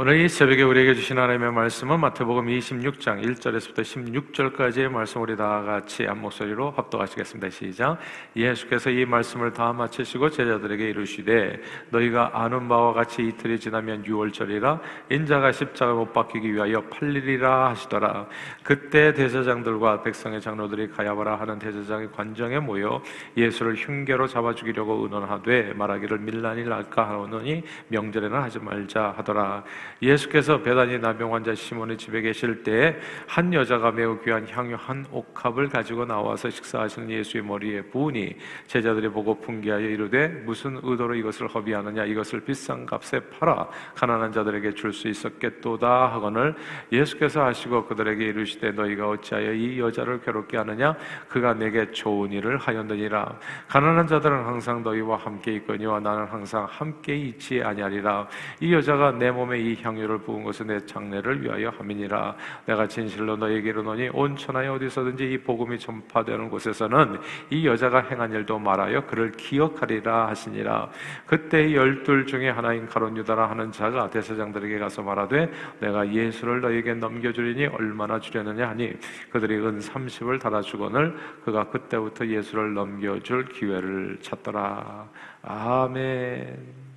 [0.00, 6.04] 오늘 이 새벽에 우리에게 주신 하나님의 말씀은 마태복음 26장 1절에서부터 16절까지의 말씀 우리 다 같이
[6.04, 7.50] 한 목소리로 합독하시겠습니다.
[7.50, 7.98] 시작.
[8.36, 14.80] 예수께서 이 말씀을 다 마치시고 제자들에게 이르시되 너희가 아는 바와 같이 이틀이 지나면 유월절이라
[15.10, 18.28] 인자가 십자가 못 박히기 위하여 팔리리라 하시더라.
[18.62, 23.02] 그때 대제장들과 백성의 장로들이 가야바라 하는 대제장의 관정에 모여
[23.36, 29.64] 예수를 흉계로 잡아 죽이려고 의논하되 말하기를 밀란이 날까 하오니 명절에는 하지 말자 하더라.
[30.02, 32.96] 예수께서 베다니 나병 환자 시몬의 집에 계실 때에
[33.26, 39.38] 한 여자가 매우 귀한 향유 한 옥합을 가지고 나와서 식사하시는 예수의 머리에 부으니 제자들이 보고
[39.40, 42.04] 풍기하여 이르되 무슨 의도로 이것을 허비하느냐?
[42.04, 46.54] 이것을 비싼 값에 팔아 가난한 자들에게 줄 수 있었겠도다 하거늘
[46.90, 50.96] 예수께서 하시고 그들에게 이르시되 너희가 어찌하여 이 여자를 괴롭게 하느냐?
[51.28, 53.38] 그가 내게 좋은 일을 하였느니라.
[53.68, 58.26] 가난한 자들은 항상 너희와 함께 있거니와 나는 항상 함께 있지 아니하리라.
[58.60, 62.36] 이 여자가 내 몸에 이 향유를 부은 것은 내 장례를 위하여 함이니라.
[62.66, 67.20] 내가 진실로 너에게 이르노니 온 천하에 어디서든지 이 복음이 전파되는 곳에서는
[67.50, 70.90] 이 여자가 행한 일도 말하여 그를 기억하리라 하시니라.
[71.26, 77.66] 그때 열둘 중에 하나인 가론 유다라 하는 자가 대사장들에게 가서 말하되 내가 예수를 너에게 넘겨주리니
[77.66, 78.92] 얼마나 주려느냐 하니
[79.30, 85.08] 그들이 은 30을 달아주거늘 그가 그때부터 예수를 넘겨줄 기회를 찾더라.
[85.42, 86.87] 아멘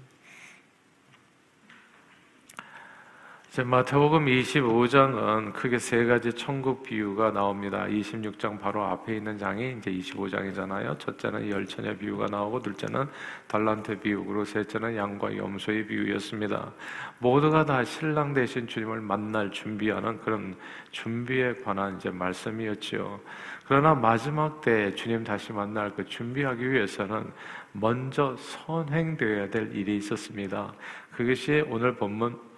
[3.51, 7.85] 이제 마태복음 25장은 크게 세 가지 천국 비유가 나옵니다.
[7.85, 10.97] 26장 바로 앞에 있는 장이 이제 25장이잖아요.
[10.97, 13.09] 첫째는 열처녀 비유가 나오고 둘째는
[13.47, 16.71] 달란트 비유로 셋째는 양과 염소의 비유였습니다.
[17.19, 20.55] 모두가 다 신랑 대신 주님을 만날 준비하는 그런
[20.91, 23.19] 준비에 관한 이제 말씀이었지요.
[23.67, 27.29] 그러나 마지막 때 주님 다시 만날 그 준비하기 위해서는
[27.73, 30.73] 먼저 선행되어야 될 일이 있었습니다.
[31.11, 32.50] 그것이 오늘 본문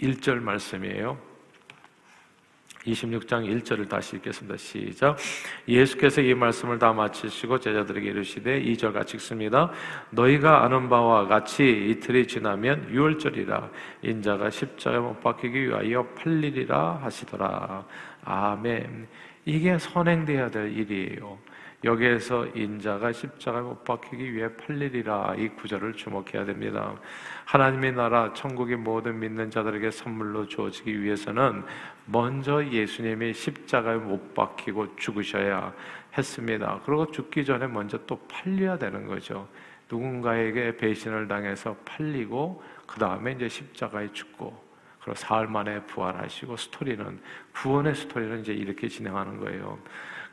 [0.00, 1.18] 1절 말씀이에요.
[2.86, 4.56] 26장 1절을 다시 읽겠습니다.
[4.56, 5.16] 시작.
[5.66, 9.70] 예수께서 이 말씀을 다 마치시고 제자들에게 이르시되 2절 같이 읽습니다.
[10.10, 13.70] 너희가 아는 바와 같이 이틀이 지나면 유월절이라
[14.02, 17.84] 인자가 십자가에 못 박히기 위하여 팔리리라 하시더라.
[18.24, 19.08] 아멘.
[19.44, 21.38] 이게 선행돼야 될 일이에요.
[21.84, 26.94] 여기에서 인자가 십자가에 못 박히기 위해 팔리리라 이 구절을 주목해야 됩니다.
[27.44, 31.64] 하나님의 나라 천국의 모든 믿는 자들에게 선물로 주어지기 위해서는
[32.06, 35.72] 먼저 예수님이 십자가에 못 박히고 죽으셔야
[36.16, 36.80] 했습니다.
[36.86, 39.48] 그리고 죽기 전에 먼저 또 팔려야 되는 거죠.
[39.90, 44.64] 누군가에게 배신을 당해서 팔리고 그 다음에 이제 십자가에 죽고
[45.00, 47.20] 그리고 사흘 만에 부활하시고 스토리는
[47.54, 49.78] 구원의 스토리는 이제 이렇게 진행하는 거예요.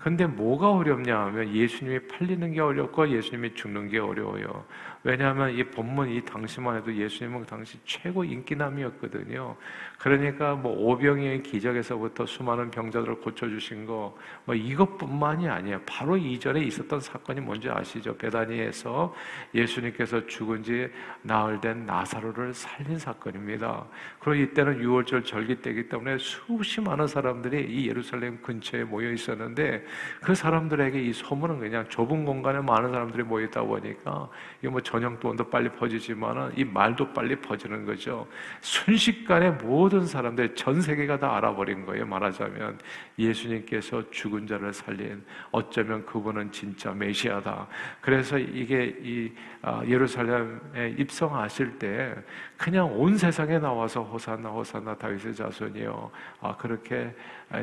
[0.04, 4.66] 근데 뭐가 어렵냐 하면 예수님이 팔리는 게 어렵고 예수님이 죽는 게 어려워요.
[5.04, 9.56] 왜냐하면 이 본문 이 당시만 해도 예수님은 그 당시 최고 인기남이었거든요.
[9.98, 15.82] 그러니까 뭐 오병이의 기적에서부터 수많은 병자들을 고쳐주신 거, 뭐 이것뿐만이 아니에요.
[15.86, 18.16] 바로 이전에 있었던 사건이 뭔지 아시죠?
[18.18, 19.14] 베다니에서
[19.54, 20.90] 예수님께서 죽은 지
[21.22, 23.86] 나흘 된 나사로를 살린 사건입니다.
[24.20, 29.86] 그리고 이때는 6월절 절기 때이기 때문에 수십 많은 사람들이 이 예루살렘 근처에 모여 있었는데
[30.22, 34.30] 그 사람들에게 이 소문은 그냥 좁은 공간에 많은 사람들이 모여 있다 보니까
[34.62, 38.28] 이거 뭐 전염병도 빨리 퍼지지만은 이 말도 빨리 퍼지는 거죠.
[38.62, 42.06] 순식간에 모든 사람들 전 세계가 다 알아버린 거예요.
[42.06, 42.78] 말하자면
[43.18, 47.68] 예수님께서 죽은 자를 살린 어쩌면 그분은 진짜 메시아다.
[48.02, 49.32] 그래서 이게 이
[49.64, 52.14] 아, 예루살렘에 입성하실 때
[52.56, 56.12] 그냥 온 세상에 나와서 호산나 호산나 다윗의 자손이요.
[56.42, 57.16] 아 그렇게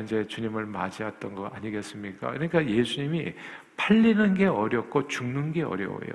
[0.03, 2.31] 이제 주님을 맞이했던 거 아니겠습니까?
[2.31, 3.33] 그러니까 예수님이
[3.77, 6.11] 팔리는 게 어렵고 죽는 게 어려워요.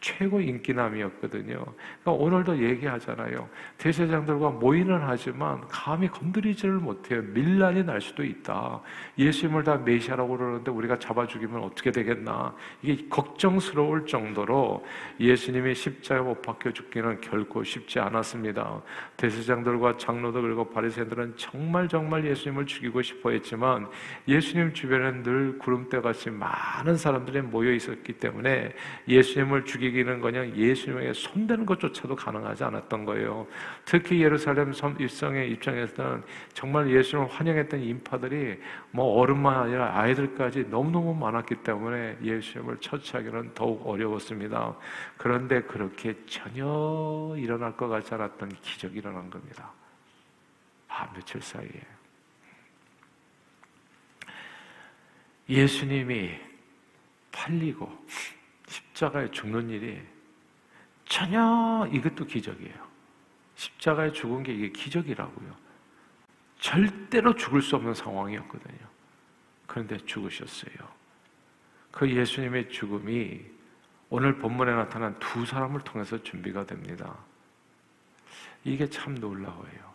[0.00, 1.64] 최고 인기남이었거든요.
[2.02, 3.48] 그러니까 오늘도 얘기하잖아요.
[3.78, 7.22] 대세장들과 모인은 하지만 감히 건드리지를 못해요.
[7.22, 8.80] 밀란이 날 수도 있다.
[9.18, 12.54] 예수님을 다 메시아라고 그러는데 우리가 잡아 죽이면 어떻게 되겠나.
[12.82, 14.86] 이게 걱정스러울 정도로
[15.18, 18.82] 예수님이 십자가에 못 박혀 죽기는 결코 쉽지 않았습니다.
[19.16, 23.88] 대세장들과 장로들 그리고 바리새인들은 정말 정말 예수님을 죽이고 싶어 했지만
[24.28, 28.72] 예수님 주변에 늘 구름대같이 많은 사람들이 모여 있었기 때문에
[29.08, 33.46] 예수님을 죽이 이기는 거냐 예수님에게 손대는 것조차도 가능하지 않았던 거예요.
[33.84, 42.18] 특히 예루살렘 입성의 입장에서는 정말 예수님을 환영했던 인파들이 뭐 어른만 아니라 아이들까지 너무너무 많았기 때문에
[42.22, 44.76] 예수님을 처치하기는 더욱 어려웠습니다.
[45.16, 49.72] 그런데 그렇게 전혀 일어날 것 같지 않았던 기적이 일어난 겁니다.
[50.88, 51.70] 아, 며칠 사이에.
[55.48, 56.32] 예수님이
[57.32, 57.90] 팔리고
[58.98, 60.02] 십자가에 죽는 일이
[61.04, 62.88] 전혀 이것도 기적이에요.
[63.54, 65.54] 십자가에 죽은 게 이게 기적이라고요.
[66.58, 68.78] 절대로 죽을 수 없는 상황이었거든요.
[69.66, 70.74] 그런데 죽으셨어요.
[71.92, 73.40] 그 예수님의 죽음이
[74.10, 77.16] 오늘 본문에 나타난 두 사람을 통해서 준비가 됩니다.
[78.64, 79.94] 이게 참 놀라워요.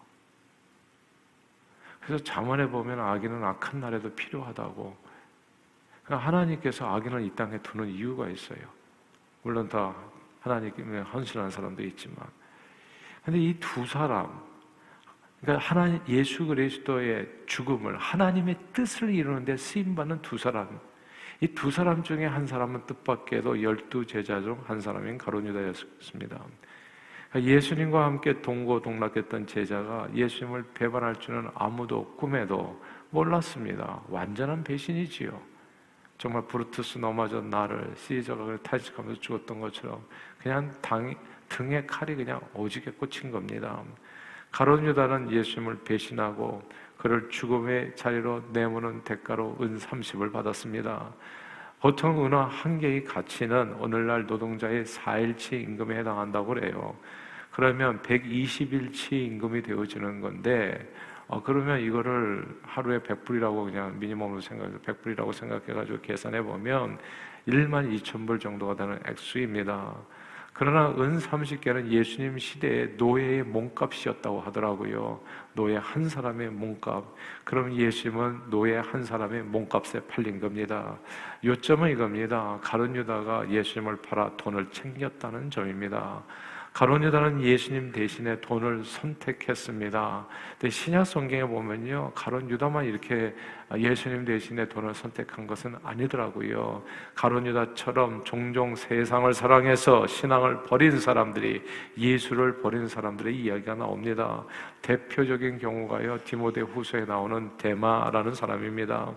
[2.00, 4.98] 그래서 잠언에 보면 아기는 악한 날에도 필요하다고.
[6.06, 8.83] 그러니까 하나님께서 아기는 이 땅에 두는 이유가 있어요.
[9.44, 9.94] 물론 다
[10.42, 12.18] 하나님께 헌신하는 사람도 있지만.
[13.24, 14.42] 근데 이 두 사람,
[15.42, 20.80] 그러니까 하나님 예수 그리스도의 죽음을 하나님의 뜻을 이루는데 쓰임 받는 두 사람.
[21.42, 26.40] 이 두 사람 중에 한 사람은 뜻밖에도 열두 제자 중 한 사람인 가론유다였습니다.
[27.30, 34.02] 그러니까 예수님과 함께 동고동락했던 제자가 예수님을 배반할 줄은 아무도 꿈에도 몰랐습니다.
[34.10, 35.53] 완전한 배신이지요.
[36.18, 40.04] 정말 브루투스 넘어져 나를 시저가 탈식하면서 죽었던 것처럼
[40.42, 41.14] 그냥 당,
[41.50, 43.84] 등에 칼이 그냥 오지게 꽂힌 겁니다.
[44.52, 46.62] 가론 유다는 예수님을 배신하고
[46.98, 51.14] 그를 죽음의 자리로 내모는 대가로 은 30을 받았습니다.
[51.82, 56.96] 보통 은화 한 개의 가치는 오늘날 노동자의 4일치 임금에 해당한다고 그래요.
[57.52, 60.90] 그러면 120일치 임금이 되어지는 건데,
[61.34, 67.00] 어, 그러면 이거를 하루에 100불이라고 그냥 미니멈으로 생각해서 100불이라고 생각해가지고 계산해 보면
[67.48, 69.96] 1만 2천 불 정도가 되는 액수입니다.
[70.54, 75.22] 그러나 은 30개는 예수님 시대의 노예의 몸값이었다고 하더라고요.
[75.54, 77.04] 노예 한 사람의 몸값.
[77.44, 81.00] 그럼 예수님은 노예 한 사람의 몸값에 팔린 겁니다.
[81.44, 82.60] 요점은 이겁니다.
[82.62, 86.22] 가룟 유다가 예수님을 팔아 돈을 챙겼다는 점입니다.
[86.74, 90.26] 가론 유다는 예수님 대신에 돈을 선택했습니다.
[90.60, 93.36] 근데 신약 성경에 보면요, 가론 유다만 이렇게
[93.78, 96.84] 예수님 대신에 돈을 선택한 것은 아니더라고요.
[97.14, 101.62] 가론 유다처럼 종종 세상을 사랑해서 신앙을 버린 사람들이
[101.96, 104.44] 예수를 버린 사람들의 이야기가 나옵니다.
[104.82, 109.14] 대표적인 경우가요, 디모데 후서에 나오는 데마라는 사람입니다.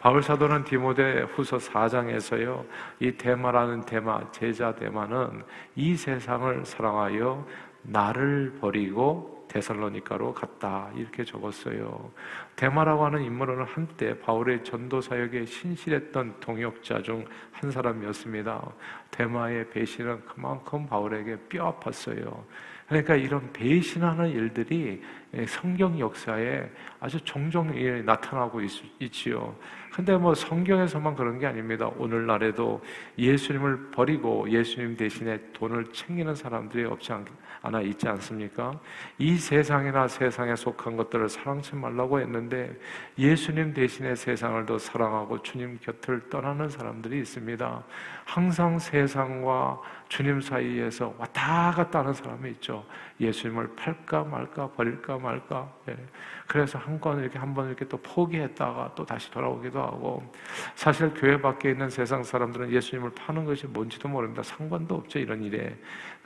[0.00, 2.64] 바울 사도는 디모데 후서 4장에서요,
[3.00, 5.42] 이 데마라는 데마, 제자 데마는
[5.74, 7.46] 이 세상을 사랑하여
[7.82, 12.10] 나를 버리고 데살로니카로 갔다 이렇게 적었어요.
[12.56, 17.24] 데마라고 하는 인물은 한때 바울의 전도 사역에 신실했던 동역자 중
[17.60, 18.72] 한 사람이었습니다.
[19.10, 22.44] 데마의 배신은 그만큼 바울에게 뼈 아팠어요.
[22.86, 25.02] 그러니까 이런 배신하는 일들이
[25.46, 27.72] 성경 역사에 아주 종종
[28.04, 29.54] 나타나고 있, 지요
[29.96, 31.90] 근데 뭐 성경에서만 그런 게 아닙니다.
[31.96, 32.82] 오늘날에도
[33.16, 37.24] 예수님을 버리고 예수님 대신에 돈을 챙기는 사람들이 없지 않,
[37.62, 38.78] 않아 있지 않습니까?
[39.16, 42.78] 이 세상이나 세상에 속한 것들을 사랑치 말라고 했는데
[43.18, 47.82] 예수님 대신에 세상을 더 사랑하고 주님 곁을 떠나는 사람들이 있습니다.
[48.26, 49.80] 항상 세상과
[50.10, 52.84] 주님 사이에서 왔다 갔다 하는 사람이 있죠.
[53.20, 55.72] 예수님을 팔까 말까 버릴까 말까.
[55.88, 55.96] 예.
[56.46, 60.22] 그래서 한번 이렇게 한 번 이렇게 또 포기했다가 또 다시 돌아오기도 하고
[60.74, 64.42] 사실 교회 밖에 있는 세상 사람들은 예수님을 파는 것이 뭔지도 모릅니다.
[64.42, 65.76] 상관도 없죠 이런 일에.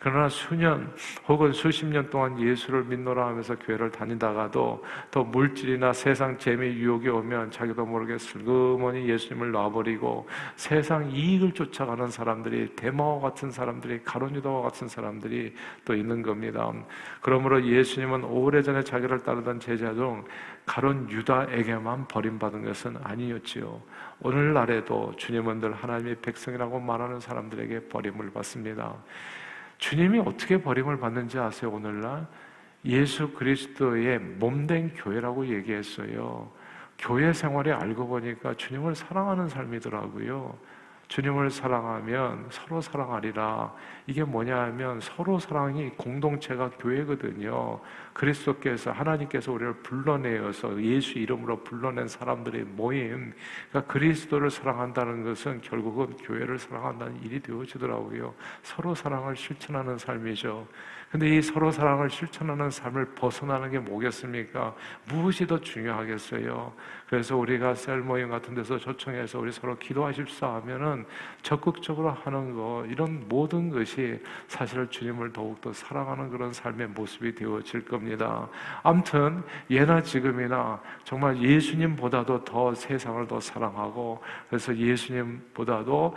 [0.03, 0.91] 그러나 수년
[1.29, 7.51] 혹은 수십 년 동안 예수를 믿노라 하면서 교회를 다니다가도 또 물질이나 세상 재미 유혹이 오면
[7.51, 10.27] 자기도 모르게 슬그머니 예수님을 놔버리고
[10.57, 15.55] 세상 이익을 쫓아가는 사람들이 데마와 같은 사람들이 가론유다와 같은 사람들이
[15.85, 16.73] 또 있는 겁니다.
[17.21, 20.25] 그러므로 예수님은 오래전에 자기를 따르던 제자 중
[20.65, 23.83] 가론 유다에게만 버림받은 것은 아니었지요.
[24.23, 28.95] 오늘날에도 주님은 늘 하나님의 백성이라고 말하는 사람들에게 버림을 받습니다.
[29.81, 32.27] 주님이 어떻게 버림을 받는지 아세요, 오늘날?
[32.85, 36.51] 예수 그리스도의 몸된 교회라고 얘기했어요.
[36.99, 40.57] 교회 생활에 알고 보니까 주님을 사랑하는 삶이더라고요.
[41.11, 43.75] 주님을 사랑하면 서로 사랑하리라.
[44.07, 47.81] 이게 뭐냐 하면 서로 사랑이 공동체가 교회거든요.
[48.13, 53.33] 그리스도께서 하나님께서 우리를 불러내어서 예수 이름으로 불러낸 사람들의 모임.
[53.71, 58.33] 그러니까 그리스도를 사랑한다는 것은 결국은 교회를 사랑한다는 일이 되어지더라고요.
[58.63, 60.69] 서로 사랑을 실천하는 삶이죠.
[61.11, 64.73] 근데 이 서로 사랑을 실천하는 삶을 벗어나는 게 뭐겠습니까?
[65.09, 66.73] 무엇이 더 중요하겠어요?
[67.09, 71.05] 그래서 우리가 셀 모임 같은 데서 초청해서 우리 서로 기도하십사 하면은
[71.43, 78.49] 적극적으로 하는 거, 이런 모든 것이 사실 주님을 더욱더 사랑하는 그런 삶의 모습이 되어질 겁니다.
[78.85, 86.15] 암튼, 예나 지금이나 정말 예수님보다도 더 세상을 더 사랑하고, 그래서 예수님보다도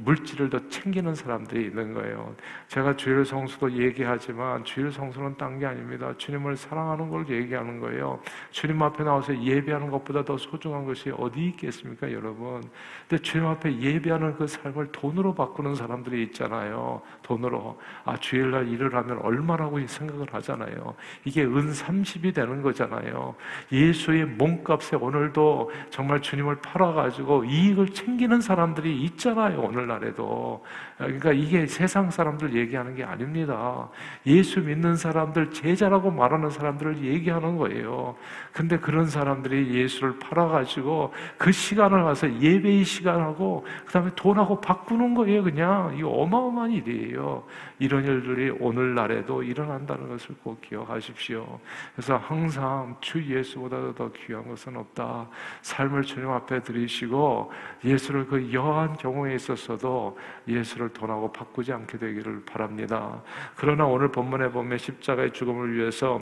[0.00, 2.36] 물질을 더 챙기는 사람들이 있는 거예요.
[2.68, 6.12] 제가 주일 성수도 얘기하지 얘기하지만 주일 성수는 딴 게 아닙니다.
[6.18, 8.20] 주님을 사랑하는 걸 얘기하는 거예요.
[8.50, 12.62] 주님 앞에 나와서 예배하는 것보다 더 소중한 것이 어디 있겠습니까, 여러분?
[13.08, 17.00] 근데 주님 앞에 예배하는 그 삶을 돈으로 바꾸는 사람들이 있잖아요.
[17.22, 17.80] 돈으로.
[18.04, 20.94] 아, 주일날 일을 하면 얼마라고 생각을 하잖아요.
[21.24, 23.34] 이게 은 30이 되는 거잖아요.
[23.72, 29.60] 예수의 몸값에 오늘도 정말 주님을 팔아가지고 이익을 챙기는 사람들이 있잖아요.
[29.60, 30.64] 오늘날에도.
[30.98, 33.88] 그러니까 이게 세상 사람들 얘기하는 게 아닙니다.
[34.24, 38.16] 예수 믿는 사람들, 제자라고 말하는 사람들을 얘기하는 거예요.
[38.52, 45.42] 근데 그런 사람들이 예수를 팔아가지고 그 시간을 와서 예배의 시간하고 그 다음에 돈하고 바꾸는 거예요.
[45.42, 45.94] 그냥.
[45.96, 47.44] 이거 어마어마한 일이에요.
[47.78, 51.58] 이런 일들이 오늘날에도 일어난다는 것을 꼭 기억하십시오.
[51.94, 55.28] 그래서 항상 주 예수보다 더 귀한 것은 없다.
[55.62, 57.52] 삶을 주님 앞에 드리시고
[57.84, 60.18] 예수를 그 여한 경우에 있어서도
[60.48, 63.22] 예수를 돈하고 바꾸지 않게 되기를 바랍니다.
[63.56, 66.20] 그러나 오늘 본문에 보면 십자가의 죽음을 위해서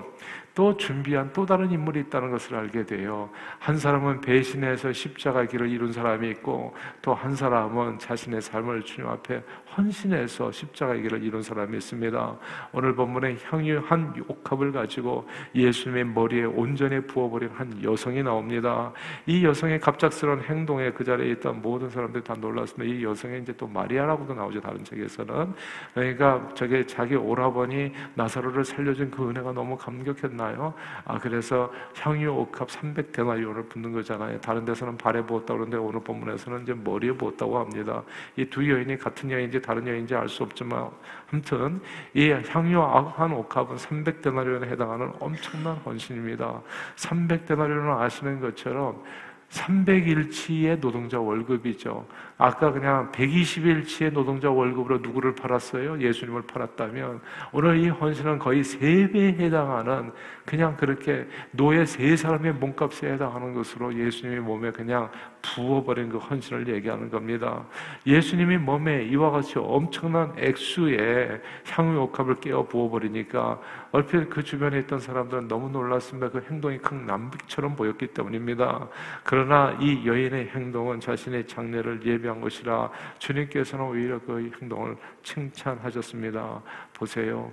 [0.54, 3.28] 또 준비한 또 다른 인물이 있다는 것을 알게 돼요.
[3.58, 9.42] 한 사람은 배신해서 십자가 길을 이룬 사람이 있고 또 한 사람은 자신의 삶을 주님 앞에
[9.76, 12.36] 헌신해서 십자가의 길을 이룬 사람이 있습니다.
[12.72, 18.92] 오늘 본문에 향유 한 옥합을 가지고 예수님의 머리에 온전히 부어버린 한 여성이 나옵니다.
[19.26, 22.94] 이 여성의 갑작스러운 행동에 그 자리에 있던 모든 사람들이 다 놀랐습니다.
[22.94, 24.60] 이 여성이 이제 또 마리아라고도 나오죠.
[24.60, 25.54] 다른 책에서는.
[25.94, 30.74] 그러니까 저게 자기 오라버니 나사로를 살려준 그 은혜가 너무 감격했나 요?
[31.04, 34.40] 아, 그래서 향유 옥합 300데나리온을 붓는 거잖아요.
[34.40, 38.02] 다른 데서는 발에 부었다고 그러는데 오늘 본문에서는 이제 머리에 부었다고 합니다.
[38.36, 40.90] 이 두 여인이 같은 여인인지 다른 여인인지 알 수 없지만
[41.32, 41.80] 아무튼
[42.12, 46.60] 이 향유 한 옥합은 300데나리온에 해당하는 엄청난 헌신입니다.
[46.96, 49.02] 300데나리온을 아시는 것처럼
[49.50, 52.06] 300일치의 노동자 월급이죠.
[52.38, 56.00] 아까 그냥 120일치의 노동자 월급으로 누구를 팔았어요?
[56.00, 57.20] 예수님을 팔았다면
[57.52, 60.12] 오늘 이 헌신은 거의 3배에 해당하는
[60.44, 65.10] 그냥 그렇게 노예 세 사람의 몸값에 해당하는 것으로 예수님의 몸에 그냥
[65.44, 67.64] 부어버린 그 헌신을 얘기하는 겁니다.
[68.06, 73.60] 예수님이 몸에 이와 같이 엄청난 액수의 향유 옥합을 깨어 부어버리니까
[73.92, 76.30] 얼핏 그 주변에 있던 사람들은 너무 놀랐습니다.
[76.30, 78.88] 그 행동이 큰 남북처럼 보였기 때문입니다.
[79.22, 86.62] 그러나 이 여인의 행동은 자신의 장례를 예배한 것이라 주님께서는 오히려 그 행동을 칭찬하셨습니다.
[86.94, 87.50] 보세요.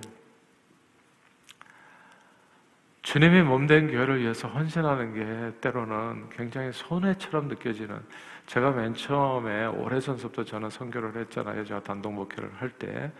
[3.02, 8.00] 주님이 몸된 교회를 위해서 헌신하는 게 때로는 굉장히 손해처럼 느껴지는
[8.46, 11.64] 제가 맨 처음에 오래전부터 저는 선교를 했잖아요.
[11.64, 13.10] 제가 단독 목회를 할 때.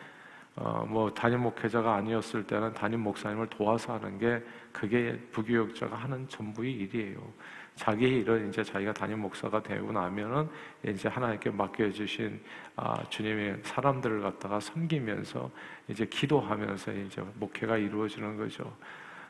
[0.55, 6.73] 어, 뭐 담임 목회자가 아니었을 때는 담임 목사님을 도와서 하는 게 그게 부교육자가 하는 전부의
[6.73, 7.33] 일이에요.
[7.75, 10.47] 자기 일은 이제 자기가 담임 목사가 되고 나면은
[10.87, 12.39] 이제 하나님께 맡겨주신
[12.77, 15.51] 아, 주님의 사람들을 갖다가 섬기면서
[15.89, 18.77] 이제 기도하면서 이제 목회가 이루어지는 거죠.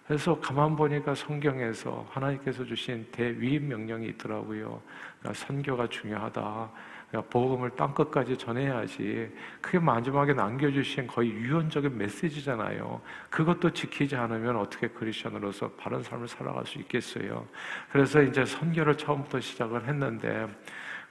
[0.07, 4.83] 그래서 가만 보니까 성경에서 하나님께서 주신 대위임 명령이 있더라고요.
[5.21, 6.71] 그러니까 선교가 중요하다.
[7.09, 9.31] 그러니까 복음을 땅 끝까지 전해야지.
[9.61, 13.01] 그게 마지막에 남겨주신 거의 유언적인 메시지잖아요.
[13.31, 17.47] 그것도 지키지 않으면 어떻게 크리스천으로서 바른 삶을 살아갈 수 있겠어요.
[17.91, 20.49] 그래서 이제 선교를 처음부터 시작을 했는데,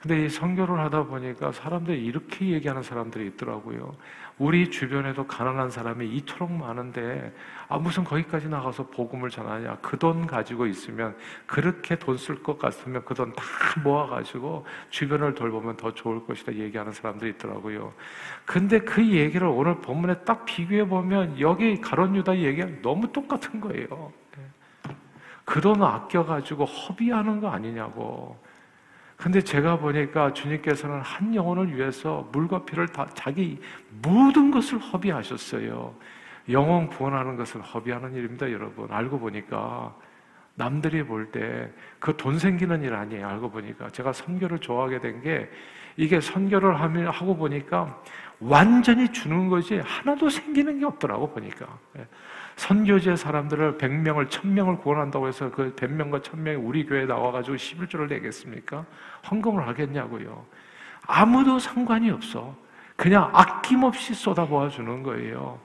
[0.00, 3.96] 근데 이 선교를 하다 보니까 사람들이 이렇게 얘기하는 사람들이 있더라고요.
[4.38, 7.32] 우리 주변에도 가난한 사람이 이토록 많은데
[7.68, 9.76] 아 무슨 거기까지 나가서 복음을 전하냐?
[9.82, 13.42] 그 돈 가지고 있으면 그렇게 돈 쓸 것 같으면 그 돈 다
[13.84, 17.92] 모아가지고 주변을 돌보면 더 좋을 것이다 얘기하는 사람들이 있더라고요.
[18.44, 24.12] 근데 그 얘기를 오늘 본문에 딱 비교해 보면 여기 가론 유다 얘기가 너무 똑같은 거예요.
[25.44, 28.36] 그 돈 아껴가지고 허비하는 거 아니냐고.
[29.16, 33.60] 근데 제가 보니까 주님께서는 한 영혼을 위해서 물과 피를 다 자기
[34.02, 35.94] 모든 것을 허비하셨어요.
[36.50, 38.90] 영혼 구원하는 것은 허비하는 일입니다, 여러분.
[38.90, 39.94] 알고 보니까
[40.54, 43.26] 남들이 볼 때 그 돈 생기는 일 아니에요.
[43.28, 45.48] 알고 보니까 제가 선교를 좋아하게 된 게
[45.96, 48.02] 이게 선교를 하면 하고 보니까
[48.40, 51.66] 완전히 주는 것이 하나도 생기는 게 없더라고 보니까.
[52.52, 52.56] 예.
[52.56, 58.84] 선교제 사람들을 100명을 1000명을 구원한다고 해서 그 100명과 1000명이 우리 교회에 나와 가지고 11조를 내겠습니까?
[59.30, 60.44] 헌금을 하겠냐고요.
[61.06, 62.54] 아무도 상관이 없어.
[62.96, 65.58] 그냥 아낌없이 쏟아부어 주는 거예요.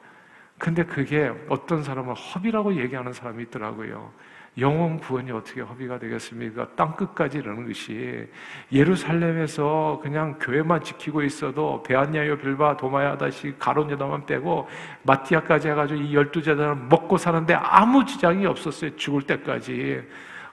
[0.58, 4.12] 근데 그게 어떤 사람은 허비라고 얘기하는 사람이 있더라고요.
[4.58, 6.68] 영혼 구원이 어떻게 허비가 되겠습니까?
[6.76, 8.28] 땅 끝까지 이러는 것이
[8.72, 14.68] 예루살렘에서 그냥 교회만 지키고 있어도 베안야요 빌바 도마야 다시 가론 여다만 빼고
[15.04, 18.96] 마티아까지 해가지고 이 열두 제단을 먹고 사는데 아무 지장이 없었어요.
[18.96, 20.02] 죽을 때까지.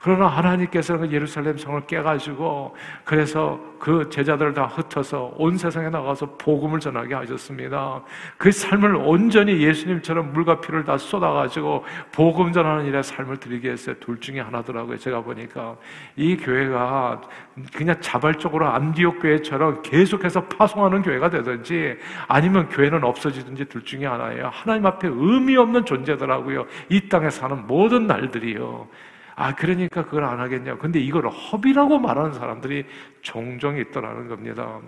[0.05, 6.79] 그러나 하나님께서는 그 예루살렘 성을 깨가지고 그래서 그 제자들을 다 흩어서 온 세상에 나가서 복음을
[6.79, 8.03] 전하게 하셨습니다.
[8.37, 13.95] 그 삶을 온전히 예수님처럼 물과 피를 다 쏟아가지고 복음 전하는 일에 삶을 드리게 했어요.
[13.99, 14.95] 둘 중에 하나더라고요.
[14.99, 15.75] 제가 보니까
[16.15, 17.21] 이 교회가
[17.73, 21.97] 그냥 자발적으로 안디옥 교회처럼 계속해서 파송하는 교회가 되든지
[22.27, 24.51] 아니면 교회는 없어지든지 둘 중에 하나예요.
[24.53, 26.67] 하나님 앞에 의미 없는 존재더라고요.
[26.89, 28.87] 이 땅에 사는 모든 날들이요.
[29.35, 30.77] 아, 그러니까 그걸 안 하겠냐.
[30.77, 32.85] 근데 이걸 허비라고 말하는 사람들이
[33.21, 34.79] 종종 있더라는 겁니다.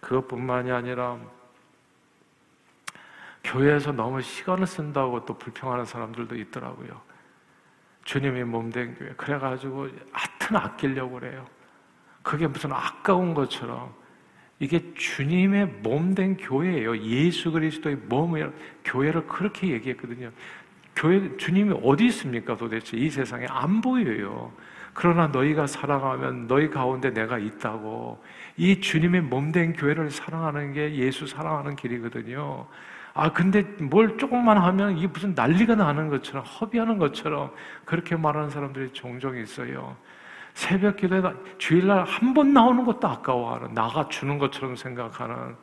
[0.00, 1.18] 그것뿐만이 아니라
[3.44, 7.00] 교회에서 너무 시간을 쓴다고 또 불평하는 사람들도 있더라고요.
[8.04, 9.10] 주님이 몸된 교회.
[9.10, 11.46] 그래가지고 하여튼 아끼려고 그래요.
[12.22, 13.94] 그게 무슨 아까운 것처럼
[14.58, 16.98] 이게 주님의 몸 된 교회예요.
[16.98, 18.52] 예수 그리스도의 몸을
[18.84, 20.30] 교회를 그렇게 얘기했거든요.
[20.96, 24.52] 교회 주님이 어디 있습니까 도대체 이 세상에 안 보여요.
[24.92, 28.22] 그러나 너희가 사랑하면 너희 가운데 내가 있다고
[28.56, 32.66] 이 주님의 몸된 교회를 사랑하는 게 예수 사랑하는 길이거든요.
[33.14, 37.52] 아 근데 뭘 조금만 하면 이게 무슨 난리가 나는 것처럼 허비하는 것처럼
[37.84, 39.96] 그렇게 말하는 사람들이 종종 있어요.
[40.54, 41.22] 새벽 기도에
[41.58, 45.56] 주일날 한 번 나오는 것도 아까워하는 나가 주는 것처럼 생각하는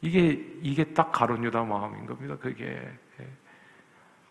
[0.00, 2.36] 이게 이게 딱 가론 유다 마음인 겁니다.
[2.40, 2.80] 그게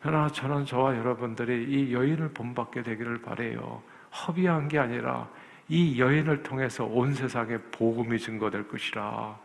[0.04, 3.82] 그러나 저는 저와 여러분들이 이 여인을 본받게 되기를 바래요.
[4.12, 5.30] 허비한 게 아니라
[5.70, 9.40] 이 여인을 통해서 온 세상에 복음이 증거될 것이라.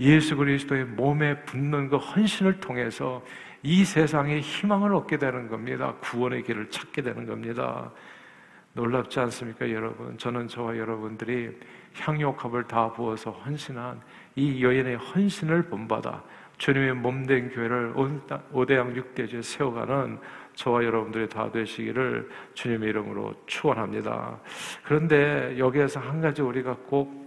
[0.00, 3.24] 예수 그리스도의 몸에 붙는 그 헌신을 통해서
[3.62, 5.94] 이 세상에 희망을 얻게 되는 겁니다.
[6.02, 7.90] 구원의 길을 찾게 되는 겁니다.
[8.74, 10.18] 놀랍지 않습니까, 여러분?
[10.18, 11.58] 저는 저와 여러분들이
[11.94, 14.02] 향유옥합을 다 부어서 헌신한
[14.36, 16.22] 이 여인의 헌신을 본받아
[16.58, 17.94] 주님의 몸된 교회를
[18.52, 20.18] 오대양 육대주에 세워가는
[20.54, 24.38] 저와 여러분들이 다 되시기를 주님의 이름으로 축원합니다.
[24.84, 27.24] 그런데 여기에서 한 가지 우리가 꼭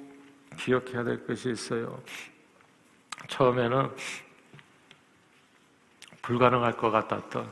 [0.58, 2.02] 기억해야 될 것이 있어요.
[3.28, 3.90] 처음에는
[6.22, 7.52] 불가능할 것 같았던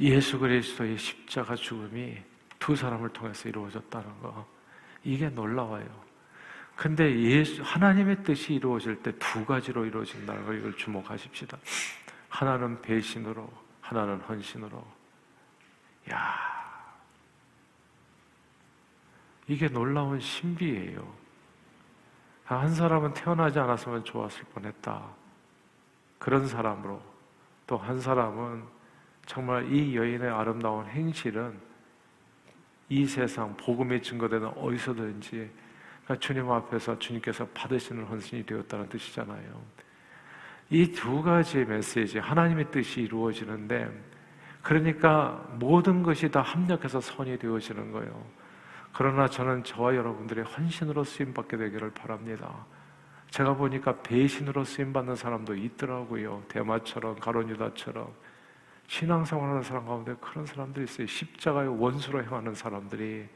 [0.00, 2.16] 예수 그리스도의 십자가 죽음이
[2.58, 4.46] 두 사람을 통해서 이루어졌다는 거.
[5.04, 6.11] 이게 놀라워요.
[6.76, 11.56] 근데 예수, 하나님의 뜻이 이루어질 때 두 가지로 이루어진다는 걸 이걸 주목하십시다.
[12.28, 13.50] 하나는 배신으로,
[13.80, 14.84] 하나는 헌신으로.
[16.10, 16.52] 야
[19.46, 21.22] 이게 놀라운 신비예요.
[22.44, 25.02] 한 사람은 태어나지 않았으면 좋았을 뻔했다.
[26.18, 27.00] 그런 사람으로
[27.66, 28.64] 또 한 사람은
[29.26, 31.58] 정말 이 여인의 아름다운 행실은
[32.88, 35.50] 이 세상 복음의 증거되는 어디서든지
[36.04, 39.62] 그러니까 주님 앞에서 주님께서 받으시는 헌신이 되었다는 뜻이잖아요.
[40.70, 43.90] 이 두 가지 메시지, 하나님의 뜻이 이루어지는데,
[44.62, 48.24] 그러니까 모든 것이 다 합력해서 선이 되어지는 거예요.
[48.92, 52.66] 그러나 저는 저와 여러분들의 헌신으로 쓰임받게 되기를 바랍니다.
[53.30, 56.42] 제가 보니까 배신으로 쓰임받는 사람도 있더라고요.
[56.48, 58.08] 대마처럼, 가론유다처럼.
[58.86, 61.06] 신앙생활하는 사람 가운데 그런 사람들이 있어요.
[61.06, 63.26] 십자가의 원수로 행하는 사람들이.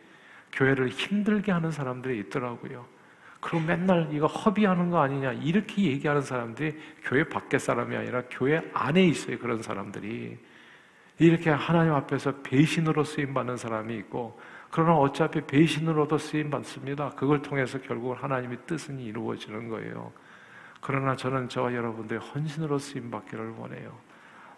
[0.57, 2.85] 교회를 힘들게 하는 사람들이 있더라고요.
[3.41, 9.05] 그리고 맨날 이거 허비하는 거 아니냐 이렇게 얘기하는 사람들이 교회 밖에 사람이 아니라 교회 안에
[9.05, 9.39] 있어요.
[9.39, 10.37] 그런 사람들이
[11.19, 14.41] 이렇게 하나님 앞에서 배신으로 쓰임 받는 사람이 있고
[14.71, 17.11] 그러나 어차피 배신으로도 쓰임 받습니다.
[17.11, 20.13] 그걸 통해서 결국 하나님의 뜻은 이루어지는 거예요.
[20.81, 23.97] 그러나 저는 저와 여러분들의 헌신으로 쓰임 받기를 원해요.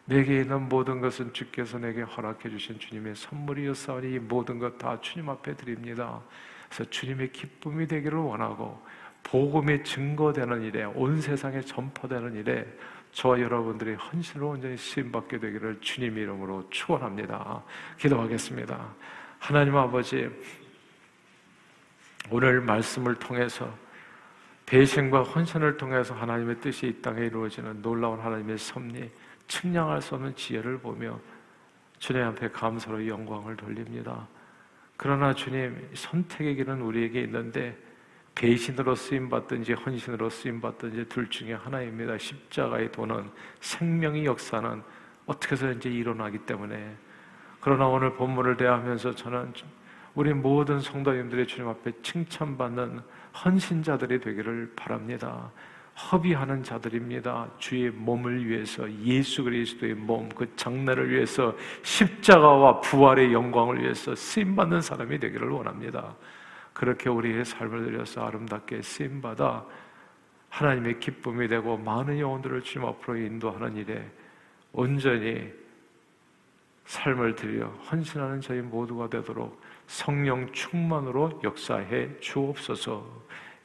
[0.09, 5.29] 내게 있는 모든 것은 주께서 내게 허락해 주신 주님의 선물이었사오니 이 모든 것 다 주님
[5.29, 6.23] 앞에 드립니다.
[6.67, 8.83] 그래서 주님의 기쁨이 되기를 원하고
[9.23, 12.67] 복음의 증거되는 일에 온 세상에 전파되는 일에
[13.13, 17.63] 저와 여러분들이 헌신으로 온전히 쓰임받게 되기를 주님 이름으로 축원합니다.
[17.99, 18.95] 기도하겠습니다.
[19.39, 20.31] 하나님 아버지
[22.31, 23.71] 오늘 말씀을 통해서
[24.65, 29.11] 배신과 헌신을 통해서 하나님의 뜻이 이 땅에 이루어지는 놀라운 하나님의 섭리
[29.49, 31.19] 측량할 수 없는 지혜를 보며
[31.99, 34.29] 주님 앞에 감사로 영광을 돌립니다.
[34.97, 37.77] 그러나 주님 선택의 길은 우리에게 있는데
[38.35, 42.17] 배신으로 쓰임 받든지 헌신으로 쓰임 받든지 둘 중에 하나입니다.
[42.19, 43.31] 십자가의 도는
[43.61, 44.83] 생명의 역사는
[45.27, 46.97] 어떻게 해서든지 일어나기 때문에
[47.61, 49.53] 그러나 오늘 본문을 대하면서 저는
[50.15, 53.01] 우리 모든 성도님들의 주님 앞에 칭찬받는
[53.45, 55.51] 헌신자들이 되기를 바랍니다.
[55.99, 57.49] 허비하는 자들입니다.
[57.59, 64.81] 주의 몸을 위해서 예수 그리스도의 몸, 그 장례를 위해서 십자가와 부활의 영광을 위해서 쓰임 받는
[64.81, 66.15] 사람이 되기를 원합니다.
[66.73, 69.67] 그렇게 우리의 삶을 들여서 아름답게 쓰임 받아
[70.51, 74.09] 하나님의 기쁨이 되고 많은 영혼들을 주님 앞으로 인도하는 일에
[74.73, 75.53] 온전히
[76.85, 83.05] 삶을 들여 헌신하는 저희 모두가 되도록 성령 충만으로 역사해 주옵소서.